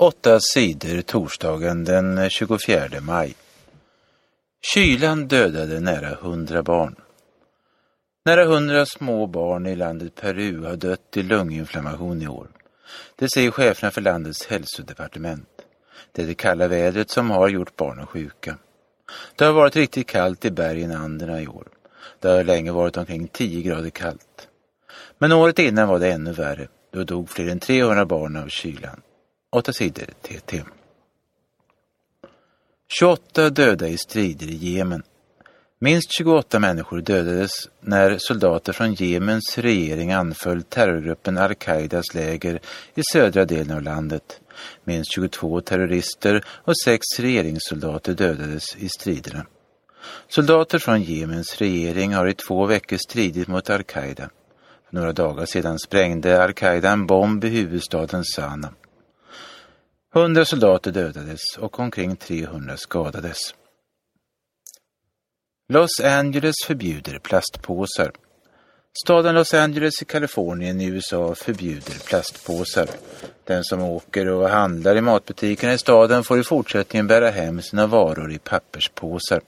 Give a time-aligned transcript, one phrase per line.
[0.00, 3.34] Åtta sidor torsdagen den 24 maj.
[4.74, 6.94] Kylan dödade nära hundra barn.
[8.24, 12.48] Nära hundra små barn i landet Peru har dött i lunginflammation i år.
[13.16, 15.48] Det säger cheferna för landets hälsodepartement.
[16.12, 18.56] Det är det kalla vädret som har gjort barnen sjuka.
[19.36, 21.68] Det har varit riktigt kallt i bergen Anderna i år.
[22.20, 24.48] Det har länge varit omkring 10 grader kallt.
[25.18, 26.68] Men året innan var det ännu värre.
[26.92, 29.00] Då dog fler än 300 barn av kylan.
[29.52, 30.62] 8 sidor TT.
[33.00, 35.02] 28 döda i strider i Jemen.
[35.78, 42.60] Minst 28 människor dödades när soldater från Jemens regering anföll terrorgruppen Al-Qaidas läger
[42.94, 44.40] i södra delen av landet.
[44.84, 49.46] Minst 22 terrorister och sex regeringssoldater dödades i striderna.
[50.28, 54.30] Soldater från Jemens regering har i två veckor stridit mot Al-Qaida.
[54.88, 58.72] För några dagar sedan sprängde Al-Qaida en bomb i huvudstaden Sanaa.
[60.12, 63.38] Hundra soldater dödades och omkring 300 skadades.
[65.68, 68.12] Los Angeles förbjuder plastpåsar.
[69.04, 72.88] Staden Los Angeles i Kalifornien i USA förbjuder plastpåsar.
[73.44, 77.86] Den som åker och handlar i matbutikerna i staden får i fortsättningen bära hem sina
[77.86, 79.40] varor i papperspåsar.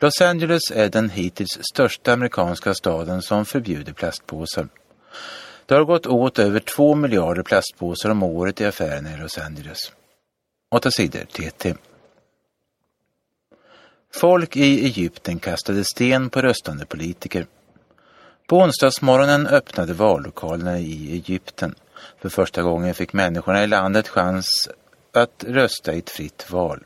[0.00, 4.68] Los Angeles är den hittills största amerikanska staden som förbjuder plastpåsar.
[5.72, 9.78] Det har gått åt över två miljarder plastpåsar om året i affärerna i Los Angeles.
[10.70, 11.74] Åtta sidor TT.
[14.14, 17.46] Folk i Egypten kastade sten på röstande politiker.
[18.46, 21.74] På onsdagsmorgonen öppnade vallokalerna i Egypten.
[22.18, 24.68] För första gången fick människorna i landet chans
[25.12, 26.84] att rösta i ett fritt val.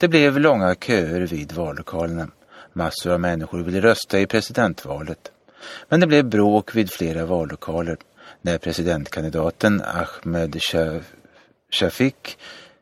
[0.00, 2.28] Det blev långa köer vid vallokalerna.
[2.72, 5.32] Massor av människor ville rösta i presidentvalet.
[5.88, 7.96] Men det blev bråk vid flera vallokaler
[8.42, 10.60] när presidentkandidaten Ahmed
[11.70, 12.38] Shafik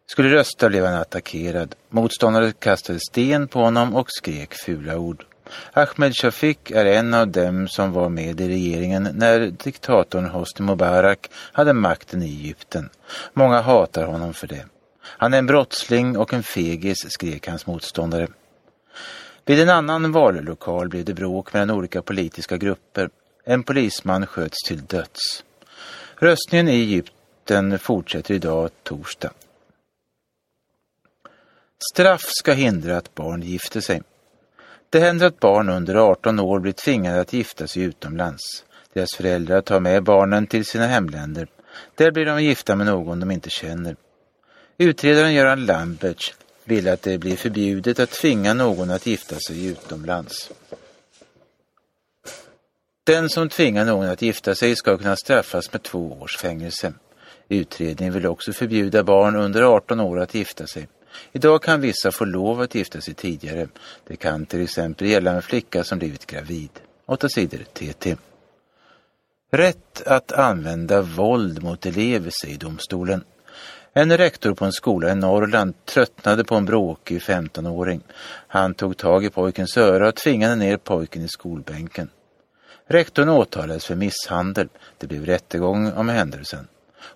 [0.06, 1.74] skulle rösta blev han attackerad.
[1.88, 5.24] Motståndare kastade sten på honom och skrek fula ord.
[5.72, 11.30] Ahmed Shafik är en av dem som var med i regeringen när diktatorn Hosni Mubarak
[11.32, 12.90] hade makten i Egypten.
[13.32, 14.66] Många hatar honom för det.
[15.02, 18.28] Han är en brottsling och en fegis, skrek hans motståndare.
[19.46, 23.10] Vid en annan vallokal blev det bråk mellan olika politiska grupper.
[23.44, 25.44] En polisman sköts till döds.
[26.16, 29.30] Röstningen i Egypten fortsätter idag torsdag.
[31.92, 34.02] Straff ska hindra att barn gifter sig.
[34.90, 38.64] Det händer att barn under 18 år blir tvingade att gifta sig utomlands.
[38.92, 41.48] Deras föräldrar tar med barnen till sina hemländer.
[41.94, 43.96] Där blir de gifta med någon de inte känner.
[44.78, 46.34] Utredaren Göran Lamberts
[46.66, 50.50] vill att det blir förbjudet att tvinga någon att gifta sig utomlands.
[53.04, 56.92] Den som tvingar någon att gifta sig ska kunna straffas med två års fängelse.
[57.48, 60.88] Utredningen vill också förbjuda barn under 18 år att gifta sig.
[61.32, 63.68] Idag kan vissa få lov att gifta sig tidigare.
[64.06, 66.70] Det kan till exempel gälla en flicka som blivit gravid.
[67.06, 68.16] 8 sidor TT.
[69.50, 73.24] Rätt att använda våld mot elever, säger domstolen.
[73.98, 78.02] En rektor på en skola i Norrland tröttnade på en bråkig 15-åring.
[78.46, 82.10] Han tog tag i pojkens öra och tvingade ner pojken i skolbänken.
[82.86, 84.68] Rektorn åtalades för misshandel.
[84.98, 86.68] Det blev rättegång om händelsen.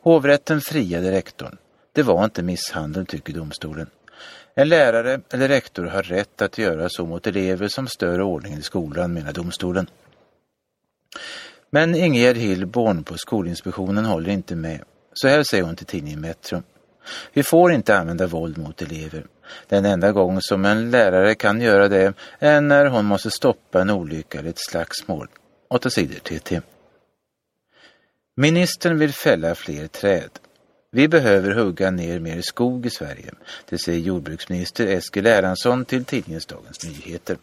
[0.03, 1.57] Hovrätten friade rektorn.
[1.93, 3.87] Det var inte misshandel, tycker domstolen.
[4.55, 8.63] En lärare eller rektor har rätt att göra så mot elever som stör ordningen i
[8.63, 9.87] skolan, menar domstolen.
[11.71, 14.85] Men Ingegerd Hillborn på Skolinspektionen håller inte med.
[15.13, 16.63] Så här säger hon till tidningen Metro.
[17.33, 19.27] Vi får inte använda våld mot elever.
[19.69, 23.91] Den enda gång som en lärare kan göra det är när hon måste stoppa en
[23.91, 25.28] olycka eller ett slagsmål.
[25.69, 26.60] 8 sidor TT.
[28.37, 30.31] Ministern vill fälla fler träd.
[30.93, 33.33] Vi behöver hugga ner mer skog i Sverige.
[33.69, 37.37] Det säger jordbruksminister Eskil Erlandsson till tidningens Dagens Nyheter.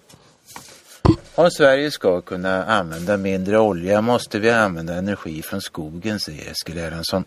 [1.35, 6.77] Om Sverige ska kunna använda mindre olja måste vi använda energi från skogen, säger Eskil
[6.77, 7.23] Erlandsson.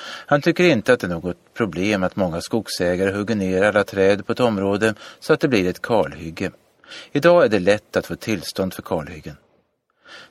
[0.00, 4.26] Han tycker inte att det är något problem att många skogsägare hugger ner alla träd
[4.26, 6.50] på ett område så att det blir ett kalhygge.
[7.12, 9.36] Idag är det lätt att få tillstånd för kalhyggen.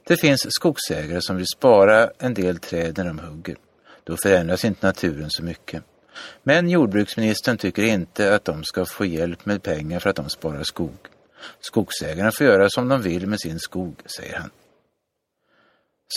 [0.04, 3.56] Det finns skogsägare som vill spara en del träd när de hugger.
[4.04, 5.84] Då förändras inte naturen så mycket.
[6.44, 10.64] Men jordbruksministern tycker inte att de ska få hjälp med pengar för att de sparar
[10.64, 10.98] skog.
[11.60, 14.50] Skogsägarna får göra som de vill med sin skog, säger han.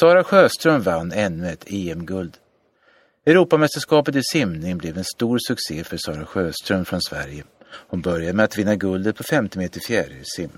[0.00, 2.36] Sara Sjöström vann ännu ett EM-guld.
[3.30, 7.44] Europamästerskapet i simning blev en stor succé för Sara Sjöström från Sverige.
[7.72, 10.50] Hon började med att vinna guldet på 50 meter fjärilsim.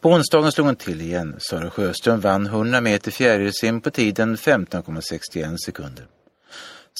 [0.00, 1.36] På onsdagen slog hon till igen.
[1.38, 6.06] Sara Sjöström vann 100 meter fjärilsim på tiden 15,61 sekunder.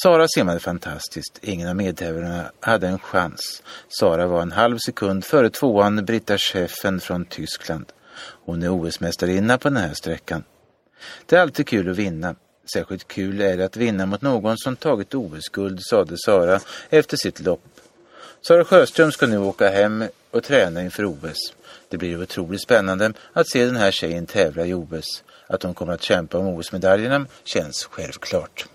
[0.02, 1.38] Sara simmade fantastiskt.
[1.42, 3.62] Ingen av medtävlarna hade en chans.
[3.88, 7.92] Sara var en halv sekund före tvåan Britta Scheffen från Tyskland.
[8.44, 10.44] Hon är OS-mästarinna på den här sträckan.
[11.26, 12.34] Det är alltid kul att vinna.
[12.72, 17.40] Särskilt kul är det att vinna mot någon som tagit OS-guld, sade Sara efter sitt
[17.40, 17.64] lopp.
[18.40, 21.54] Sara Sjöström ska nu åka hem och träna inför OS.
[21.88, 25.22] Det blir otroligt spännande att se den här tjejen tävla i OS.
[25.46, 28.66] Att hon kommer att kämpa om OS-medaljerna känns självklart.